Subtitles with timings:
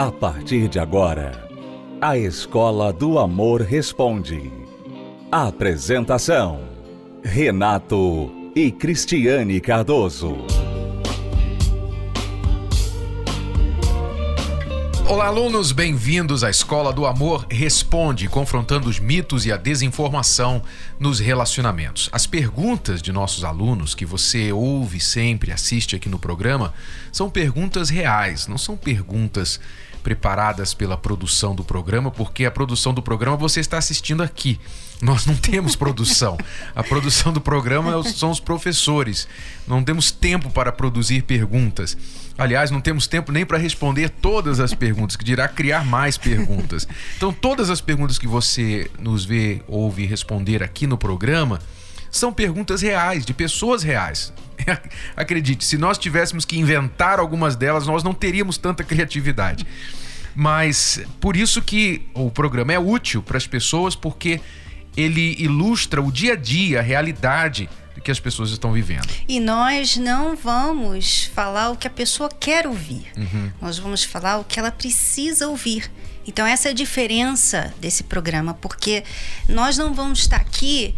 [0.00, 1.46] A partir de agora,
[2.00, 4.50] a Escola do Amor Responde.
[5.30, 6.62] Apresentação:
[7.22, 10.38] Renato e Cristiane Cardoso.
[15.06, 20.62] Olá, alunos, bem-vindos à Escola do Amor Responde, confrontando os mitos e a desinformação
[20.98, 22.08] nos relacionamentos.
[22.10, 26.72] As perguntas de nossos alunos, que você ouve sempre, assiste aqui no programa,
[27.12, 29.60] são perguntas reais, não são perguntas
[30.00, 34.58] preparadas pela produção do programa, porque a produção do programa você está assistindo aqui.
[35.00, 36.36] Nós não temos produção.
[36.74, 39.26] A produção do programa são os professores.
[39.66, 41.96] Não temos tempo para produzir perguntas.
[42.36, 46.86] Aliás, não temos tempo nem para responder todas as perguntas, que dirá criar mais perguntas.
[47.16, 51.60] Então, todas as perguntas que você nos vê, ouve responder aqui no programa
[52.10, 54.32] são perguntas reais, de pessoas reais.
[55.16, 59.66] Acredite, se nós tivéssemos que inventar algumas delas, nós não teríamos tanta criatividade.
[60.34, 64.40] Mas por isso que o programa é útil para as pessoas, porque
[64.96, 67.68] ele ilustra o dia a dia, a realidade
[68.02, 69.08] que as pessoas estão vivendo.
[69.28, 73.06] E nós não vamos falar o que a pessoa quer ouvir.
[73.16, 73.52] Uhum.
[73.60, 75.90] Nós vamos falar o que ela precisa ouvir.
[76.26, 79.04] Então essa é a diferença desse programa, porque
[79.48, 80.94] nós não vamos estar aqui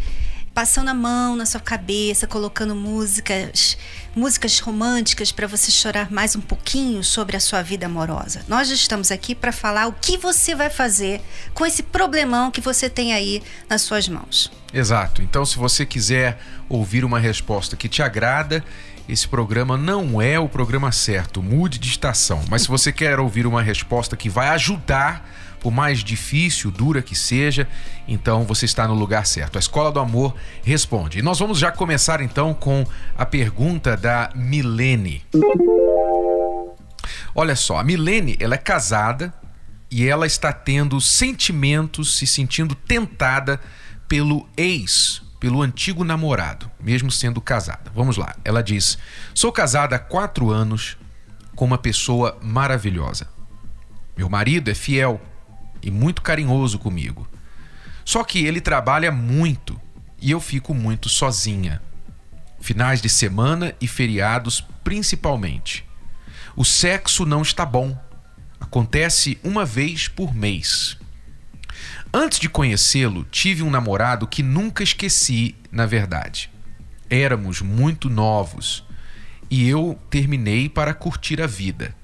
[0.53, 3.77] passando a mão na sua cabeça, colocando músicas,
[4.15, 8.41] músicas românticas para você chorar mais um pouquinho sobre a sua vida amorosa.
[8.47, 11.21] Nós estamos aqui para falar o que você vai fazer
[11.53, 14.51] com esse problemão que você tem aí nas suas mãos.
[14.71, 15.21] Exato.
[15.21, 18.63] Então, se você quiser ouvir uma resposta que te agrada,
[19.09, 21.41] esse programa não é o programa certo.
[21.41, 22.43] Mude de estação.
[22.49, 25.27] Mas se você quer ouvir uma resposta que vai ajudar
[25.63, 27.65] por mais difícil, dura que seja,
[28.05, 29.55] então você está no lugar certo.
[29.55, 31.19] A Escola do Amor responde.
[31.19, 32.85] E nós vamos já começar então com
[33.17, 35.23] a pergunta da Milene.
[37.33, 39.33] Olha só, a Milene, ela é casada
[39.89, 43.57] e ela está tendo sentimentos, se sentindo tentada
[44.05, 47.89] pelo ex, pelo antigo namorado, mesmo sendo casada.
[47.95, 48.35] Vamos lá.
[48.43, 48.97] Ela diz:
[49.33, 50.97] Sou casada há quatro anos
[51.55, 53.29] com uma pessoa maravilhosa.
[54.17, 55.21] Meu marido é fiel
[55.83, 57.27] e muito carinhoso comigo.
[58.05, 59.79] Só que ele trabalha muito
[60.19, 61.81] e eu fico muito sozinha.
[62.59, 65.85] Finais de semana e feriados principalmente.
[66.55, 67.97] O sexo não está bom.
[68.59, 70.97] Acontece uma vez por mês.
[72.13, 76.49] Antes de conhecê-lo, tive um namorado que nunca esqueci, na verdade.
[77.09, 78.85] Éramos muito novos
[79.49, 81.95] e eu terminei para curtir a vida.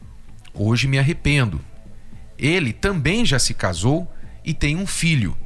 [0.53, 1.61] Hoje me arrependo,
[2.39, 4.11] ele também já se casou
[4.43, 5.37] e tem um filho.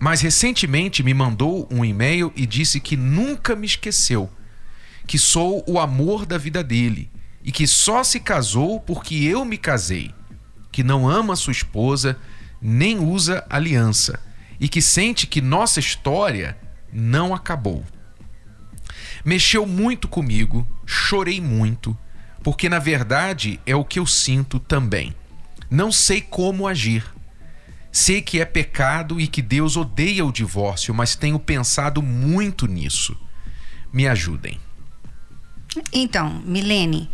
[0.00, 4.30] Mas recentemente me mandou um e-mail e disse que nunca me esqueceu,
[5.06, 7.10] que sou o amor da vida dele
[7.42, 10.14] e que só se casou porque eu me casei,
[10.72, 12.16] que não ama sua esposa
[12.60, 14.20] nem usa aliança
[14.58, 16.56] e que sente que nossa história
[16.92, 17.84] não acabou.
[19.24, 21.96] Mexeu muito comigo, chorei muito,
[22.42, 25.14] porque na verdade é o que eu sinto também.
[25.70, 27.04] Não sei como agir.
[27.92, 33.16] Sei que é pecado e que Deus odeia o divórcio, mas tenho pensado muito nisso.
[33.92, 34.60] Me ajudem.
[35.92, 37.10] Então, Milene,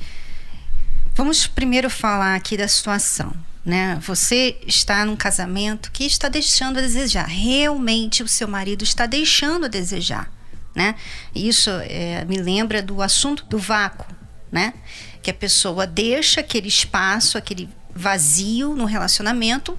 [1.14, 3.34] vamos primeiro falar aqui da situação.
[3.64, 3.98] Né?
[4.02, 7.26] Você está num casamento que está deixando a desejar.
[7.26, 10.30] Realmente o seu marido está deixando a desejar.
[10.74, 10.94] Né?
[11.34, 14.06] Isso é, me lembra do assunto do vácuo,
[14.52, 14.74] né?
[15.22, 19.76] Que a pessoa deixa aquele espaço, aquele vazio no relacionamento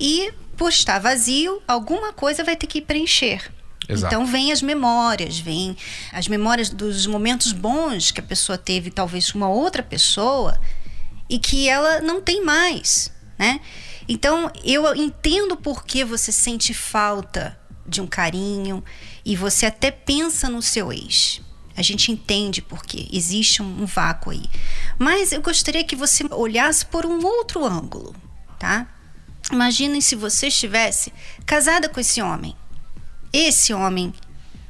[0.00, 3.50] e por estar vazio, alguma coisa vai ter que preencher.
[3.88, 4.14] Exato.
[4.14, 5.76] Então vem as memórias, vem
[6.12, 10.60] as memórias dos momentos bons que a pessoa teve talvez com uma outra pessoa
[11.28, 13.60] e que ela não tem mais, né?
[14.08, 18.84] Então eu entendo por que você sente falta de um carinho
[19.24, 21.40] e você até pensa no seu ex.
[21.80, 24.44] A gente entende porque existe um, um vácuo aí.
[24.98, 28.14] Mas eu gostaria que você olhasse por um outro ângulo,
[28.58, 28.86] tá?
[29.50, 31.10] Imaginem se você estivesse
[31.46, 32.54] casada com esse homem.
[33.32, 34.12] Esse homem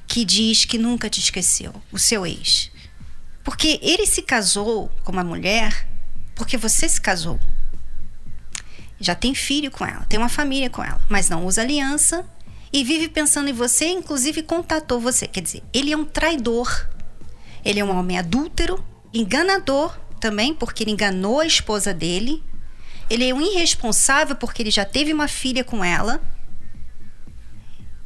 [0.07, 2.71] que diz que nunca te esqueceu, o seu ex.
[3.43, 5.89] Porque ele se casou com uma mulher
[6.37, 7.41] porque você se casou.
[9.01, 12.25] Já tem filho com ela, tem uma família com ela, mas não usa aliança
[12.73, 15.27] e vive pensando em você, inclusive contatou você.
[15.27, 16.89] Quer dizer, ele é um traidor.
[17.65, 22.43] Ele é um homem adúltero, enganador também, porque ele enganou a esposa dele.
[23.09, 26.21] Ele é um irresponsável porque ele já teve uma filha com ela.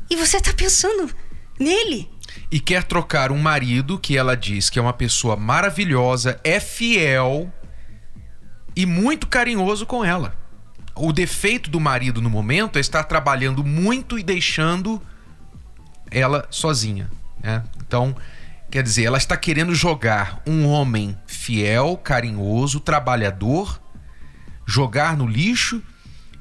[0.08, 1.12] E você está pensando
[1.58, 2.10] nele.
[2.50, 7.52] E quer trocar um marido que ela diz que é uma pessoa maravilhosa, é fiel
[8.76, 10.36] e muito carinhoso com ela.
[10.94, 15.02] O defeito do marido no momento é estar trabalhando muito e deixando
[16.10, 17.10] ela sozinha.
[17.42, 17.62] Né?
[17.80, 18.14] Então,
[18.70, 23.80] quer dizer, ela está querendo jogar um homem fiel, carinhoso, trabalhador,
[24.66, 25.82] jogar no lixo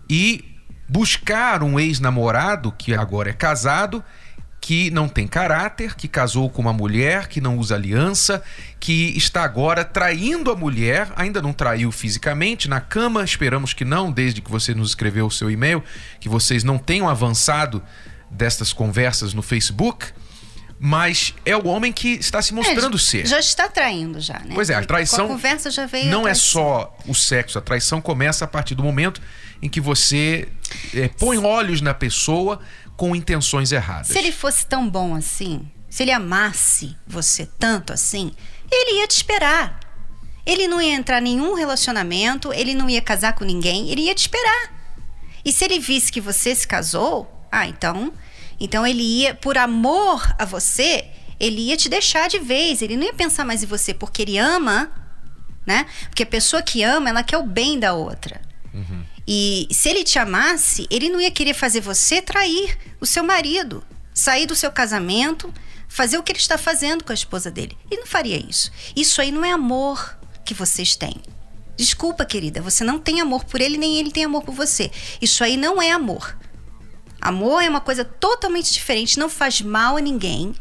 [0.10, 0.46] e
[0.88, 4.04] buscar um ex-namorado que agora é casado
[4.64, 8.42] que não tem caráter, que casou com uma mulher, que não usa aliança,
[8.80, 14.10] que está agora traindo a mulher, ainda não traiu fisicamente na cama, esperamos que não,
[14.10, 15.84] desde que você nos escreveu o seu e-mail,
[16.18, 17.84] que vocês não tenham avançado
[18.32, 20.14] destas conversas no Facebook.
[20.86, 23.26] Mas é o homem que está se mostrando é, ser.
[23.26, 24.52] Já está traindo já, né?
[24.54, 25.28] Pois é, a traição.
[25.28, 26.12] Com a conversa já veio.
[26.12, 29.22] Não é só o sexo, a traição começa a partir do momento
[29.62, 30.46] em que você
[30.94, 32.60] é, põe olhos na pessoa,
[32.98, 34.08] com intenções erradas.
[34.08, 38.34] Se ele fosse tão bom assim, se ele amasse você tanto assim,
[38.70, 39.80] ele ia te esperar.
[40.46, 44.14] Ele não ia entrar em nenhum relacionamento, ele não ia casar com ninguém, ele ia
[44.14, 44.74] te esperar.
[45.46, 48.12] E se ele visse que você se casou, ah, então,
[48.60, 51.06] então ele ia por amor a você,
[51.40, 54.38] ele ia te deixar de vez, ele não ia pensar mais em você porque ele
[54.38, 54.92] ama,
[55.66, 55.86] né?
[56.10, 58.42] Porque a pessoa que ama, ela quer o bem da outra.
[58.74, 59.04] Uhum.
[59.28, 63.84] E se ele te amasse, ele não ia querer fazer você trair o seu marido,
[64.14, 65.54] sair do seu casamento,
[65.88, 67.78] fazer o que ele está fazendo com a esposa dele.
[67.90, 68.72] Ele não faria isso.
[68.96, 71.16] Isso aí não é amor que vocês têm.
[71.78, 74.92] Desculpa, querida, você não tem amor por ele, nem ele tem amor por você.
[75.22, 76.38] Isso aí não é amor.
[77.24, 80.54] Amor é uma coisa totalmente diferente, não faz mal a ninguém.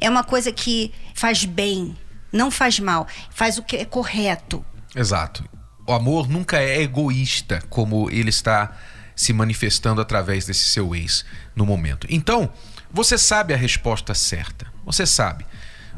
[0.00, 1.96] É uma coisa que faz bem,
[2.32, 4.64] não faz mal, faz o que é correto.
[4.94, 5.44] Exato
[5.86, 8.76] o amor nunca é egoísta, como ele está
[9.14, 11.24] se manifestando através desse seu ex
[11.54, 12.06] no momento.
[12.10, 12.50] Então,
[12.90, 14.66] você sabe a resposta certa.
[14.84, 15.46] Você sabe.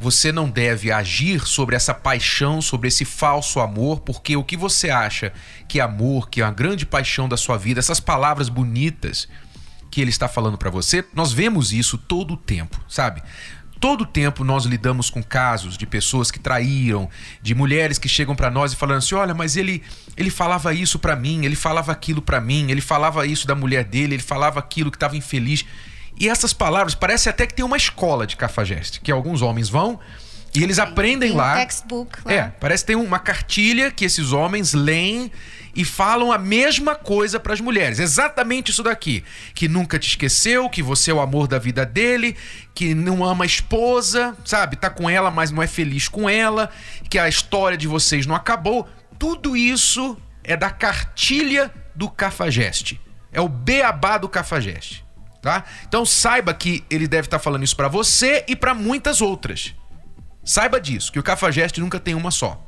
[0.01, 4.91] Você não deve agir sobre essa paixão, sobre esse falso amor, porque o que você
[4.91, 5.33] acha
[5.67, 9.27] que é amor, que é uma grande paixão da sua vida, essas palavras bonitas
[9.91, 13.23] que ele está falando para você, nós vemos isso todo o tempo, sabe?
[13.81, 17.09] Todo tempo nós lidamos com casos de pessoas que traíram,
[17.41, 19.83] de mulheres que chegam para nós e falando assim: "Olha, mas ele
[20.17, 23.85] ele falava isso para mim, ele falava aquilo para mim, ele falava isso da mulher
[23.85, 25.65] dele, ele falava aquilo que estava infeliz".
[26.19, 30.01] E essas palavras parece até que tem uma escola de cafajeste, que alguns homens vão
[30.55, 31.55] e eles aprendem tem lá.
[31.55, 32.33] Um textbook lá.
[32.33, 35.31] É, parece que tem uma cartilha que esses homens leem
[35.75, 37.99] e falam a mesma coisa para as mulheres.
[37.99, 39.23] Exatamente isso daqui.
[39.55, 42.37] Que nunca te esqueceu, que você é o amor da vida dele,
[42.75, 44.77] que não ama a esposa, sabe?
[44.77, 46.71] Tá com ela, mas não é feliz com ela,
[47.09, 48.89] que a história de vocês não acabou.
[49.19, 53.01] Tudo isso é da cartilha do Cafajeste.
[53.31, 55.05] É o beabá do Cafajeste,
[55.43, 55.63] tá?
[55.87, 59.75] Então saiba que ele deve estar tá falando isso para você e para muitas outras.
[60.49, 62.59] Saiba disso, que o Cafajeste nunca tem uma só,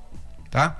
[0.50, 0.76] tá?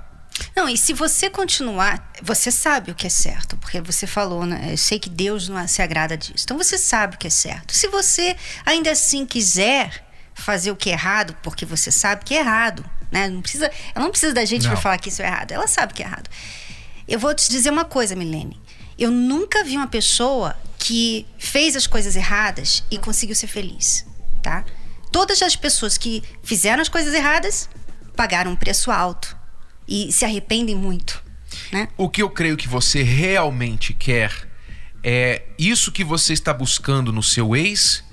[0.55, 4.67] Não, e se você continuar, você sabe o que é certo, porque você falou, né?
[4.71, 6.43] Eu sei que Deus não se agrada disso.
[6.43, 7.75] Então você sabe o que é certo.
[7.75, 10.05] Se você ainda assim quiser
[10.35, 13.27] fazer o que é errado, porque você sabe que é errado, né?
[13.27, 15.53] Não precisa, ela não precisa da gente para falar que isso é errado.
[15.53, 16.29] Ela sabe que é errado.
[17.07, 18.61] Eu vou te dizer uma coisa, Milene.
[18.95, 24.05] Eu nunca vi uma pessoa que fez as coisas erradas e conseguiu ser feliz,
[24.43, 24.63] tá?
[25.11, 27.69] Todas as pessoas que fizeram as coisas erradas
[28.15, 29.35] pagaram um preço alto
[29.87, 31.21] e se arrependem muito.
[31.71, 31.89] Né?
[31.97, 34.49] O que eu creio que você realmente quer
[35.03, 38.03] é isso que você está buscando no seu ex,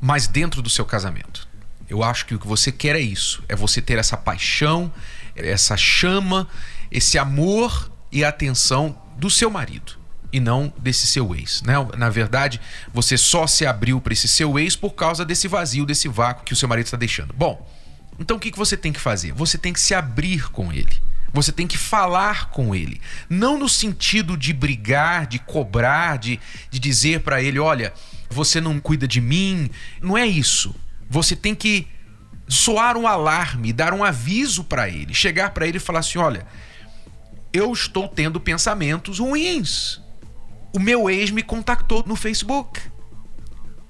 [0.00, 1.48] mas dentro do seu casamento.
[1.88, 4.92] Eu acho que o que você quer é isso: é você ter essa paixão,
[5.34, 6.48] essa chama,
[6.90, 10.03] esse amor e atenção do seu marido
[10.34, 11.62] e não desse seu ex.
[11.62, 11.74] Né?
[11.96, 12.60] Na verdade,
[12.92, 16.52] você só se abriu para esse seu ex por causa desse vazio, desse vácuo que
[16.52, 17.32] o seu marido está deixando.
[17.32, 17.64] Bom,
[18.18, 19.32] então o que, que você tem que fazer?
[19.32, 20.92] Você tem que se abrir com ele.
[21.32, 23.00] Você tem que falar com ele.
[23.30, 27.92] Não no sentido de brigar, de cobrar, de, de dizer para ele: olha,
[28.28, 29.70] você não cuida de mim.
[30.02, 30.74] Não é isso.
[31.08, 31.86] Você tem que
[32.48, 36.44] soar um alarme, dar um aviso para ele, chegar para ele e falar assim: olha,
[37.52, 40.03] eu estou tendo pensamentos ruins.
[40.74, 42.80] O meu ex me contactou no Facebook.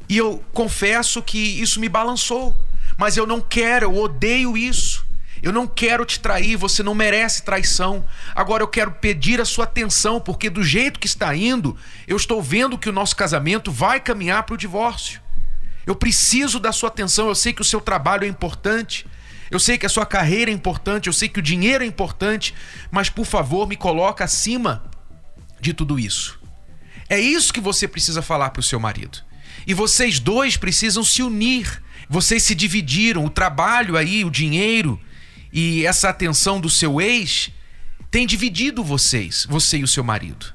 [0.07, 2.55] E eu confesso que isso me balançou.
[2.99, 5.03] Mas eu não quero, eu odeio isso.
[5.43, 8.05] Eu não quero te trair, você não merece traição.
[8.35, 11.75] Agora eu quero pedir a sua atenção, porque do jeito que está indo,
[12.07, 15.23] eu estou vendo que o nosso casamento vai caminhar para o divórcio.
[15.87, 19.07] Eu preciso da sua atenção, eu sei que o seu trabalho é importante.
[19.51, 22.55] Eu sei que a sua carreira é importante, eu sei que o dinheiro é importante,
[22.91, 24.85] mas por favor, me coloca acima
[25.61, 26.44] de tudo isso.
[27.09, 29.19] É isso que você precisa falar para o seu marido.
[29.67, 35.01] E vocês dois precisam se unir vocês se dividiram, o trabalho aí, o dinheiro
[35.53, 37.51] e essa atenção do seu ex
[38.11, 40.47] tem dividido vocês, você e o seu marido.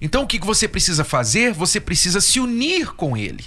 [0.00, 1.52] Então o que você precisa fazer?
[1.52, 3.44] Você precisa se unir com ele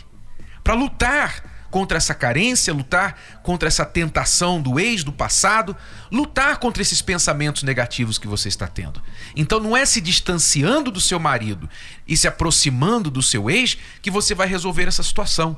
[0.64, 5.78] para lutar contra essa carência, lutar contra essa tentação do ex, do passado,
[6.12, 9.00] lutar contra esses pensamentos negativos que você está tendo.
[9.36, 11.70] Então não é se distanciando do seu marido
[12.08, 15.56] e se aproximando do seu ex que você vai resolver essa situação.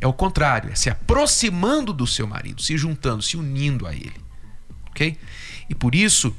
[0.00, 4.14] É o contrário, é se aproximando do seu marido, se juntando, se unindo a ele.
[4.90, 5.18] OK?
[5.68, 6.32] E por isso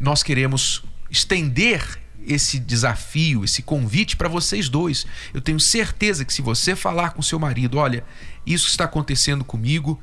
[0.00, 5.06] nós queremos estender esse desafio, esse convite para vocês dois.
[5.32, 8.04] Eu tenho certeza que se você falar com seu marido, olha,
[8.46, 10.00] isso está acontecendo comigo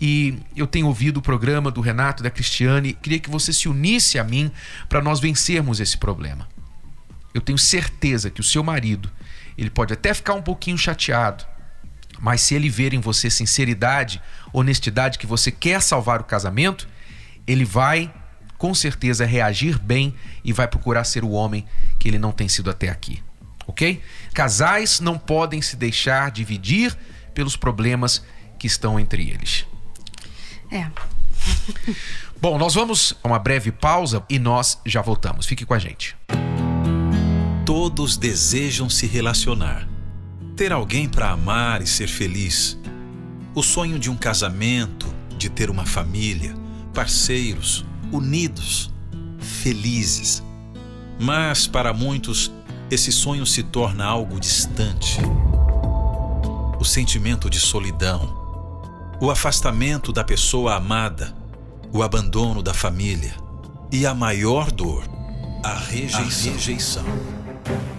[0.00, 3.68] e eu tenho ouvido o programa do Renato e da Cristiane, queria que você se
[3.68, 4.50] unisse a mim
[4.88, 6.48] para nós vencermos esse problema.
[7.32, 9.10] Eu tenho certeza que o seu marido,
[9.56, 11.44] ele pode até ficar um pouquinho chateado,
[12.18, 14.20] mas se ele ver em você sinceridade,
[14.52, 16.88] honestidade que você quer salvar o casamento,
[17.46, 18.12] ele vai
[18.62, 20.14] com certeza reagir bem
[20.44, 21.66] e vai procurar ser o homem
[21.98, 23.20] que ele não tem sido até aqui.
[23.66, 24.00] Ok?
[24.32, 26.96] Casais não podem se deixar dividir
[27.34, 28.22] pelos problemas
[28.60, 29.66] que estão entre eles.
[30.70, 30.86] É.
[32.40, 35.44] Bom, nós vamos a uma breve pausa e nós já voltamos.
[35.44, 36.14] Fique com a gente.
[37.66, 39.88] Todos desejam se relacionar,
[40.56, 42.78] ter alguém para amar e ser feliz.
[43.56, 46.54] O sonho de um casamento, de ter uma família,
[46.94, 48.92] parceiros, unidos,
[49.40, 50.42] felizes.
[51.18, 52.52] Mas para muitos,
[52.90, 55.18] esse sonho se torna algo distante.
[56.78, 61.34] O sentimento de solidão, o afastamento da pessoa amada,
[61.92, 63.34] o abandono da família
[63.90, 65.04] e a maior dor,
[65.64, 66.50] a rejeição.
[66.50, 67.04] A rejeição.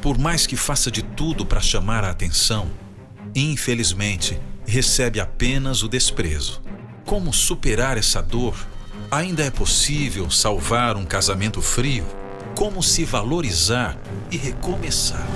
[0.02, 2.70] Por mais que faça de tudo para chamar a atenção,
[3.34, 6.62] infelizmente recebe apenas o desprezo.
[7.06, 8.56] Como superar essa dor?
[9.14, 12.04] Ainda é possível salvar um casamento frio?
[12.56, 13.96] Como se valorizar
[14.32, 15.28] e recomeçar?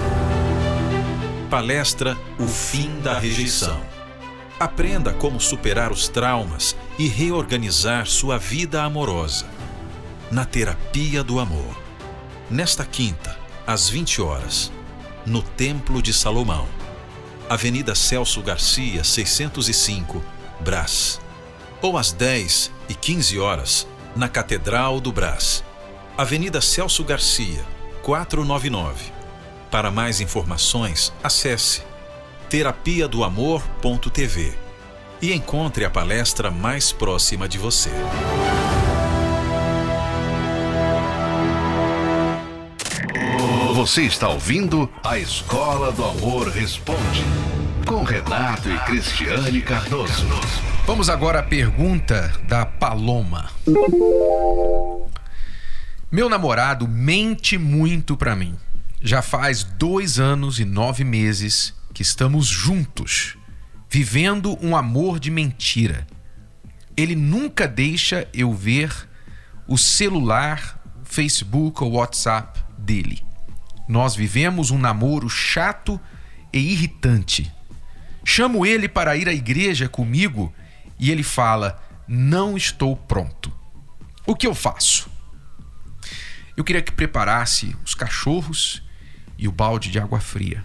[1.47, 3.79] Palestra O Fim da Rejeição.
[4.59, 9.45] Aprenda como superar os traumas e reorganizar sua vida amorosa.
[10.31, 11.77] Na Terapia do Amor.
[12.49, 14.71] Nesta quinta, às 20 horas,
[15.23, 16.67] no Templo de Salomão.
[17.47, 20.23] Avenida Celso Garcia, 605,
[20.61, 21.19] Brás
[21.81, 25.63] ou às 10 e 15 horas na Catedral do Brás,
[26.17, 27.63] Avenida Celso Garcia,
[28.01, 29.11] 499.
[29.69, 31.83] Para mais informações, acesse
[32.49, 34.53] terapia do amor.tv
[35.21, 37.91] e encontre a palestra mais próxima de você.
[43.73, 47.23] Você está ouvindo a Escola do Amor Responde
[47.85, 50.27] com Renato e Cristiane Cardoso.
[50.87, 53.51] Vamos agora à pergunta da Paloma.
[56.09, 58.55] Meu namorado mente muito para mim.
[59.01, 63.37] Já faz dois anos e nove meses que estamos juntos,
[63.89, 66.07] vivendo um amor de mentira.
[66.95, 68.89] Ele nunca deixa eu ver
[69.67, 73.21] o celular, Facebook ou WhatsApp dele.
[73.89, 75.99] Nós vivemos um namoro chato
[76.53, 77.51] e irritante.
[78.23, 80.53] Chamo ele para ir à igreja comigo
[80.99, 83.51] e ele fala: Não estou pronto.
[84.25, 85.09] O que eu faço?
[86.55, 88.83] Eu queria que preparasse os cachorros
[89.37, 90.63] e o balde de água fria,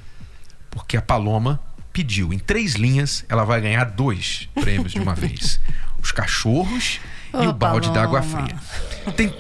[0.71, 1.61] porque a Paloma
[1.93, 2.33] pediu.
[2.33, 5.61] Em três linhas, ela vai ganhar dois prêmios de uma vez:
[6.01, 7.01] os cachorros
[7.35, 8.57] e o balde de água fria.
[9.17, 9.35] Tem.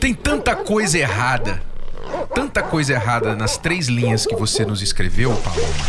[0.00, 1.73] Tem tanta coisa errada
[2.34, 5.84] tanta coisa errada nas três linhas que você nos escreveu, Paloma,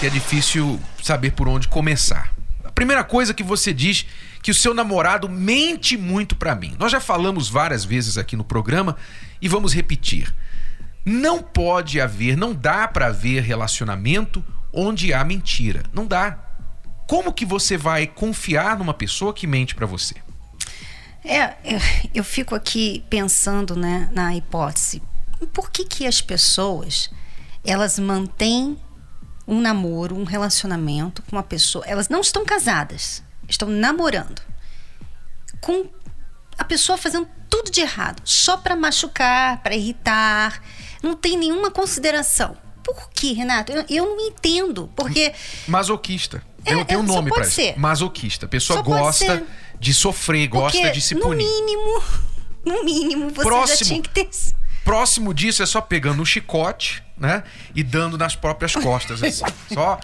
[0.00, 2.32] que é difícil saber por onde começar.
[2.64, 4.06] A primeira coisa que você diz
[4.42, 6.74] que o seu namorado mente muito para mim.
[6.78, 8.96] Nós já falamos várias vezes aqui no programa
[9.42, 10.32] e vamos repetir.
[11.04, 15.82] Não pode haver, não dá para haver relacionamento onde há mentira.
[15.92, 16.38] Não dá.
[17.06, 20.14] Como que você vai confiar numa pessoa que mente para você?
[21.24, 21.80] É, eu,
[22.14, 25.02] eu, fico aqui pensando né, na hipótese
[25.46, 27.10] por que, que as pessoas
[27.64, 28.78] elas mantêm
[29.46, 34.42] um namoro, um relacionamento com uma pessoa, elas não estão casadas, estão namorando
[35.60, 35.86] com
[36.56, 40.62] a pessoa fazendo tudo de errado, só para machucar, para irritar,
[41.02, 42.56] não tem nenhuma consideração.
[42.84, 43.72] Por que, Renato?
[43.72, 45.32] Eu, eu não entendo, porque
[45.66, 46.42] masoquista.
[46.64, 47.60] É, eu tenho um nome para isso.
[47.76, 48.46] Masoquista.
[48.46, 49.46] A pessoa só gosta
[49.78, 51.44] de sofrer, gosta porque, de se punir.
[51.44, 52.02] No mínimo,
[52.64, 53.78] no mínimo, você Próximo.
[53.78, 54.28] já tinha que ter
[54.88, 57.42] Próximo disso é só pegando um chicote, né?
[57.74, 59.44] E dando nas próprias costas, assim.
[59.74, 60.00] só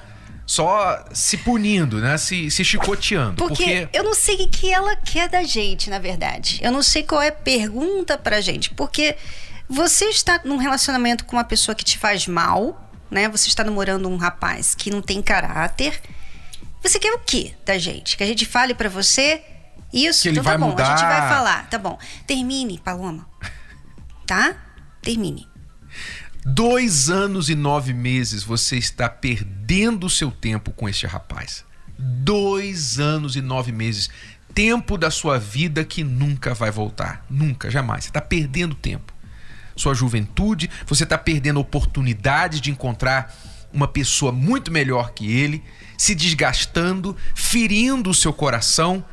[0.46, 2.18] só se punindo, né?
[2.18, 3.36] Se, se chicoteando.
[3.36, 6.60] Porque, Porque, eu não sei o que ela quer da gente, na verdade.
[6.62, 8.74] Eu não sei qual é a pergunta pra gente.
[8.74, 9.16] Porque
[9.66, 13.26] você está num relacionamento com uma pessoa que te faz mal, né?
[13.30, 15.98] Você está namorando um rapaz que não tem caráter.
[16.82, 18.18] Você quer o quê da gente?
[18.18, 19.42] Que a gente fale pra você
[19.90, 20.20] isso?
[20.24, 21.20] Que ele então tá vai bom, a gente mudar.
[21.20, 21.70] vai falar.
[21.70, 21.98] Tá bom.
[22.26, 23.26] Termine, Paloma.
[24.26, 24.54] Tá?
[25.04, 25.46] Termine.
[26.46, 31.64] dois anos e nove meses você está perdendo o seu tempo com este rapaz.
[31.99, 34.11] Dois anos e nove meses.
[34.54, 37.25] Tempo da sua vida que nunca vai voltar.
[37.28, 38.04] Nunca, jamais.
[38.04, 39.12] Você está perdendo tempo.
[39.76, 43.34] Sua juventude, você está perdendo oportunidades de encontrar
[43.73, 45.62] uma pessoa muito melhor que ele,
[45.99, 49.04] se desgastando, ferindo o seu coração.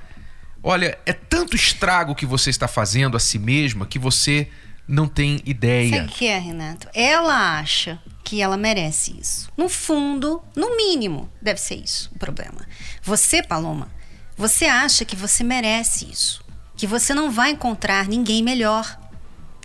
[0.62, 4.48] Olha, é tanto estrago que você está fazendo a si mesma que você
[4.92, 5.98] não tem ideia.
[5.98, 6.90] Sabe o que é, Renato?
[6.94, 9.50] Ela acha que ela merece isso.
[9.56, 12.68] No fundo, no mínimo, deve ser isso o problema.
[13.02, 13.90] Você, Paloma,
[14.36, 16.44] você acha que você merece isso.
[16.76, 19.00] Que você não vai encontrar ninguém melhor.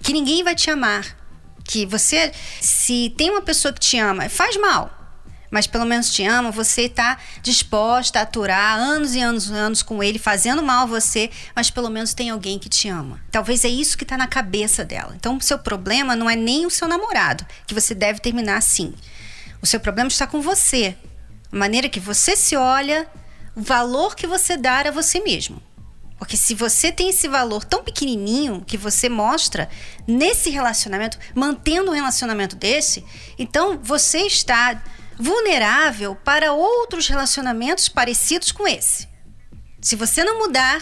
[0.01, 1.17] Que ninguém vai te amar.
[1.65, 4.96] Que você, se tem uma pessoa que te ama, faz mal.
[5.57, 9.83] Mas pelo menos te ama, você está disposta a aturar anos e anos e anos
[9.83, 13.19] com ele, fazendo mal a você, mas pelo menos tem alguém que te ama.
[13.31, 15.15] Talvez é isso que está na cabeça dela.
[15.17, 18.93] Então, o seu problema não é nem o seu namorado, que você deve terminar assim.
[19.63, 20.95] O seu problema está com você.
[21.51, 23.09] A maneira que você se olha,
[23.57, 25.63] o valor que você dá a você mesmo.
[26.19, 29.71] Porque se você tem esse valor tão pequenininho que você mostra
[30.07, 33.03] nesse relacionamento, mantendo um relacionamento desse,
[33.39, 34.83] então você está
[35.19, 39.09] vulnerável para outros relacionamentos parecidos com esse.
[39.81, 40.81] Se você não mudar,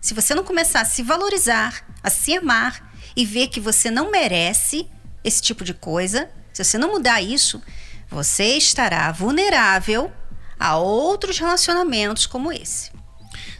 [0.00, 4.10] se você não começar a se valorizar, a se amar e ver que você não
[4.10, 4.88] merece
[5.22, 7.62] esse tipo de coisa, se você não mudar isso,
[8.08, 10.12] você estará vulnerável
[10.58, 12.92] a outros relacionamentos como esse.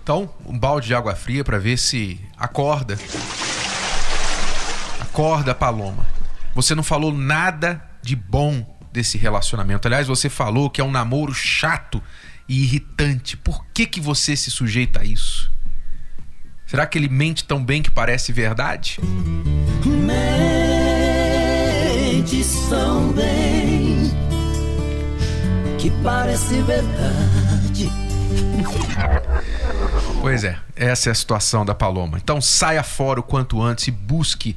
[0.02, 2.98] Então, um balde de água fria para ver se acorda.
[5.00, 6.06] Acorda, Paloma.
[6.54, 9.88] Você não falou nada de bom desse relacionamento.
[9.88, 12.00] Aliás, você falou que é um namoro chato
[12.48, 13.36] e irritante.
[13.36, 15.52] Por que que você se sujeita a isso?
[16.64, 19.00] Será que ele mente tão bem que parece verdade?
[19.84, 20.14] Mente
[22.70, 24.12] tão bem
[25.76, 27.90] que parece verdade.
[30.20, 32.16] Pois é, essa é a situação da Paloma.
[32.16, 34.56] Então saia fora o quanto antes e busque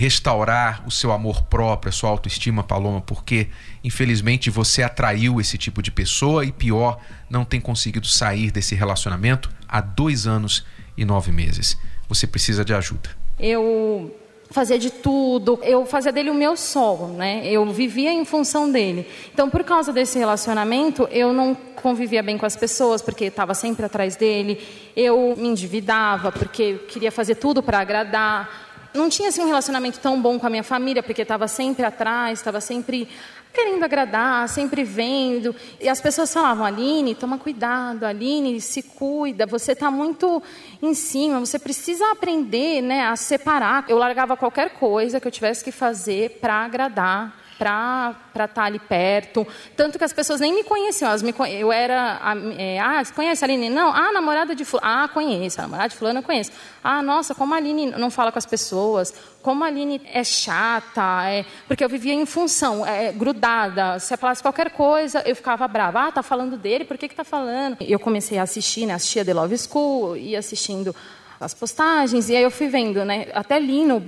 [0.00, 3.48] restaurar o seu amor próprio, a sua autoestima, Paloma, porque
[3.84, 9.50] infelizmente você atraiu esse tipo de pessoa e pior, não tem conseguido sair desse relacionamento
[9.68, 10.64] há dois anos
[10.96, 11.76] e nove meses.
[12.08, 13.10] Você precisa de ajuda.
[13.38, 14.16] Eu
[14.50, 17.42] fazia de tudo, eu fazia dele o meu sol, né?
[17.44, 19.06] Eu vivia em função dele.
[19.34, 23.84] Então, por causa desse relacionamento, eu não convivia bem com as pessoas, porque estava sempre
[23.84, 24.66] atrás dele.
[24.96, 28.69] Eu me endividava, porque queria fazer tudo para agradar.
[28.92, 32.38] Não tinha assim um relacionamento tão bom com a minha família, porque estava sempre atrás,
[32.38, 33.08] estava sempre
[33.52, 35.54] querendo agradar, sempre vendo.
[35.80, 40.42] E as pessoas falavam: Aline, toma cuidado, Aline, se cuida, você está muito
[40.82, 43.84] em cima, você precisa aprender né, a separar.
[43.88, 48.78] Eu largava qualquer coisa que eu tivesse que fazer para agradar para estar tá ali
[48.78, 49.46] perto.
[49.76, 51.10] Tanto que as pessoas nem me conheciam.
[51.10, 52.18] Elas me, eu era.
[52.56, 53.68] É, ah, você conhece a Aline?
[53.68, 53.94] Não.
[53.94, 54.88] Ah, namorada de fulano.
[54.90, 55.60] Ah, conheço.
[55.60, 56.50] A namorada de fulano eu conheço.
[56.82, 59.12] Ah, nossa, como a Aline não fala com as pessoas.
[59.42, 61.28] Como a Aline é chata.
[61.28, 63.98] É, porque eu vivia em função, é, grudada.
[63.98, 66.06] Se eu falasse qualquer coisa, eu ficava brava.
[66.06, 67.76] Ah, tá falando dele, por que que tá falando?
[67.82, 68.94] Eu comecei a assistir, né?
[68.94, 70.96] Assistia The Love School, ia assistindo
[71.40, 73.28] as postagens, e aí eu fui vendo, né?
[73.32, 73.98] Até li no,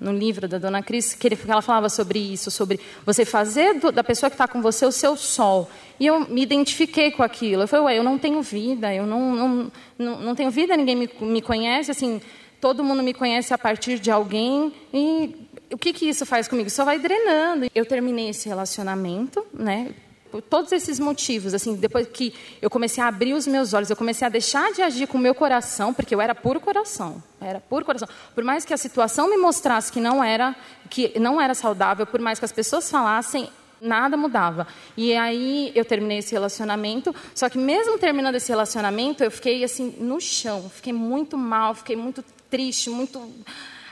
[0.00, 3.74] no livro da Dona Cris que, ele, que ela falava sobre isso, sobre você fazer
[3.74, 5.70] do, da pessoa que está com você o seu sol.
[6.00, 7.62] E eu me identifiquei com aquilo.
[7.62, 10.96] Eu falei, ué, eu não tenho vida, eu não, não, não, não tenho vida, ninguém
[10.96, 12.20] me, me conhece, assim,
[12.60, 16.68] todo mundo me conhece a partir de alguém, e o que, que isso faz comigo?
[16.68, 17.66] Só vai drenando.
[17.74, 19.94] Eu terminei esse relacionamento, né?
[20.42, 24.26] Todos esses motivos, assim, depois que eu comecei a abrir os meus olhos, eu comecei
[24.26, 27.84] a deixar de agir com o meu coração, porque eu era puro coração, era puro
[27.84, 28.08] coração.
[28.34, 30.54] Por mais que a situação me mostrasse que não era,
[30.90, 33.48] que não era saudável, por mais que as pessoas falassem,
[33.80, 34.66] nada mudava.
[34.96, 39.94] E aí eu terminei esse relacionamento, só que mesmo terminando esse relacionamento, eu fiquei assim
[39.98, 43.20] no chão, fiquei muito mal, fiquei muito triste, muito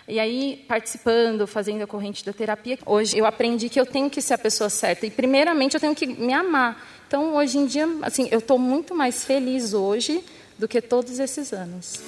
[0.06, 4.20] e aí, participando, fazendo a corrente da terapia, hoje eu aprendi que eu tenho que
[4.20, 5.06] ser a pessoa certa.
[5.06, 6.76] E, primeiramente, eu tenho que me amar.
[7.06, 10.22] Então, hoje em dia, assim, eu estou muito mais feliz hoje
[10.58, 12.02] do que todos esses anos.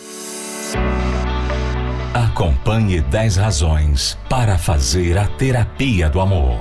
[2.13, 6.59] Acompanhe 10 razões para fazer a terapia do amor.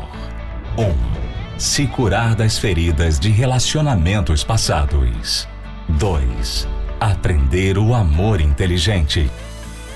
[0.77, 0.83] 1.
[0.83, 5.47] Um, Se curar das feridas de relacionamentos passados.
[5.89, 6.67] 2.
[6.99, 9.29] Aprender o amor inteligente.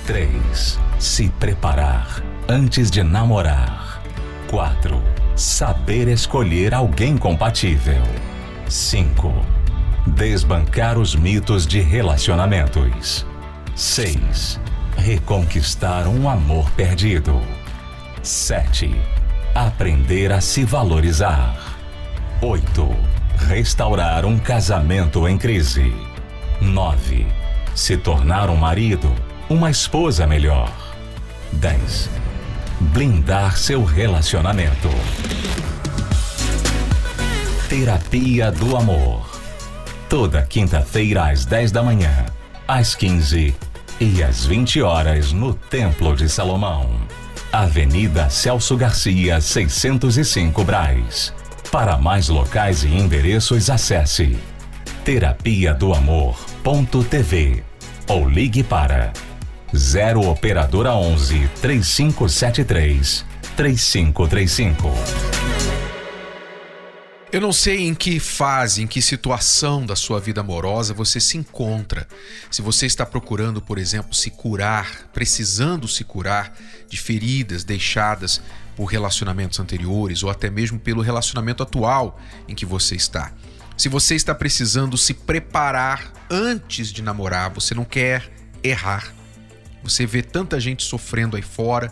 [0.06, 0.89] 3.
[1.00, 4.04] Se preparar antes de namorar.
[4.50, 5.02] 4.
[5.34, 8.04] Saber escolher alguém compatível.
[8.68, 9.34] 5.
[10.08, 13.26] Desbancar os mitos de relacionamentos.
[13.78, 14.60] 6.
[14.98, 17.42] Reconquistar um amor perdido.
[18.22, 18.94] 7.
[19.56, 21.78] Aprender a se valorizar.
[22.42, 22.90] 8.
[23.48, 25.96] Restaurar um casamento em crise.
[26.60, 27.26] 9.
[27.74, 29.10] Se tornar um marido,
[29.50, 30.89] uma esposa melhor.
[31.54, 32.10] 10.
[32.80, 34.90] Blindar seu relacionamento.
[37.68, 39.30] Terapia do Amor.
[40.08, 42.26] Toda quinta-feira às 10 da manhã,
[42.68, 43.54] às 15
[44.00, 46.90] e às 20 horas no Templo de Salomão.
[47.52, 51.34] Avenida Celso Garcia, 605 Braz.
[51.72, 54.38] Para mais locais e endereços, acesse
[55.04, 57.64] terapia do amor.tv
[58.08, 59.12] ou ligue para
[59.76, 64.90] 0 operadora 11 3573 3535.
[67.32, 71.38] Eu não sei em que fase, em que situação da sua vida amorosa você se
[71.38, 72.08] encontra.
[72.50, 76.52] Se você está procurando, por exemplo, se curar, precisando se curar
[76.88, 78.42] de feridas deixadas
[78.76, 83.32] por relacionamentos anteriores ou até mesmo pelo relacionamento atual em que você está.
[83.78, 88.28] Se você está precisando se preparar antes de namorar, você não quer
[88.64, 89.19] errar.
[89.84, 91.92] Você vê tanta gente sofrendo aí fora,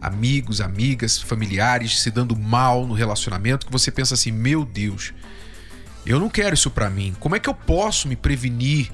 [0.00, 5.12] amigos, amigas, familiares se dando mal no relacionamento que você pensa assim: meu Deus,
[6.06, 7.14] eu não quero isso para mim.
[7.18, 8.90] Como é que eu posso me prevenir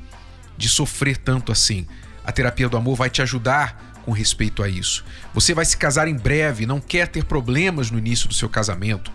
[0.56, 1.86] de sofrer tanto assim?
[2.24, 5.04] A terapia do amor vai te ajudar com respeito a isso.
[5.32, 9.10] Você vai se casar em breve, não quer ter problemas no início do seu casamento.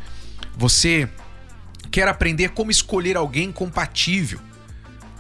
[0.58, 1.10] Você
[1.92, 4.40] quer aprender como escolher alguém compatível.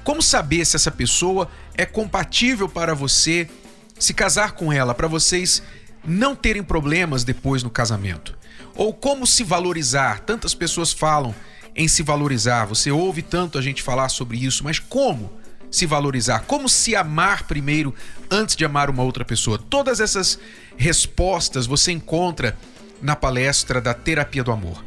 [0.04, 3.50] Como saber se essa pessoa é compatível para você
[4.00, 5.62] se casar com ela, para vocês
[6.04, 8.38] não terem problemas depois no casamento?
[8.74, 10.22] Ou como se valorizar?
[10.22, 11.36] Tantas pessoas falam
[11.76, 15.32] em se valorizar, você ouve tanto a gente falar sobre isso, mas como
[15.70, 16.46] se valorizar?
[16.48, 17.94] Como se amar primeiro
[18.30, 19.58] antes de amar uma outra pessoa?
[19.58, 20.40] Todas essas
[20.78, 22.58] respostas você encontra
[23.02, 24.84] na palestra da Terapia do Amor.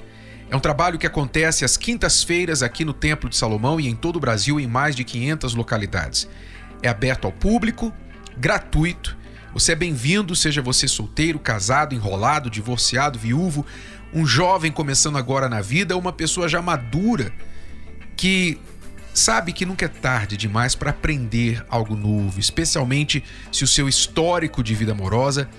[0.51, 4.17] É um trabalho que acontece às quintas-feiras aqui no Templo de Salomão e em todo
[4.17, 6.29] o Brasil, em mais de 500 localidades.
[6.83, 7.91] É aberto ao público,
[8.37, 9.23] gratuito
[9.55, 13.67] você é bem-vindo, seja você solteiro, casado, enrolado, divorciado, viúvo,
[14.13, 17.31] um jovem começando agora na vida, uma pessoa já madura
[18.17, 18.59] que
[19.13, 24.63] sabe que nunca é tarde demais para aprender algo novo, especialmente se o seu histórico
[24.63, 25.51] de vida amorosa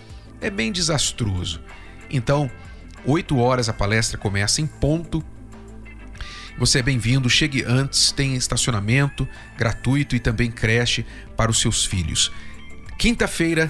[0.42, 1.62] é bem desastroso.
[2.10, 2.50] Então,
[3.06, 5.24] 8 horas a palestra começa em ponto.
[6.58, 11.06] Você é bem-vindo, chegue antes, tem estacionamento gratuito e também creche
[11.38, 12.32] para os seus filhos.
[13.04, 13.70] Quinta-feira,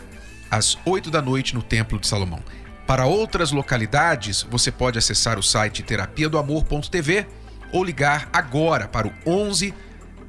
[0.51, 2.39] às 8 da noite no Templo de Salomão.
[2.85, 7.25] Para outras localidades, você pode acessar o site terapia do amor.tv
[7.71, 9.73] ou ligar agora para o 11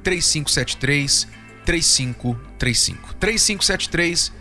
[0.01, 1.27] 3573
[1.63, 3.13] 3535.
[3.19, 4.33] 3573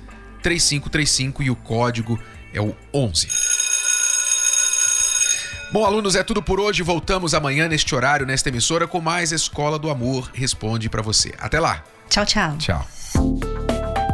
[0.42, 2.18] 3535 e o código
[2.50, 3.28] é o 11.
[5.70, 6.82] Bom, alunos, é tudo por hoje.
[6.82, 11.34] Voltamos amanhã neste horário, nesta emissora, com mais Escola do Amor Responde para você.
[11.36, 11.84] Até lá.
[12.08, 12.56] Tchau, tchau.
[12.56, 13.53] Tchau.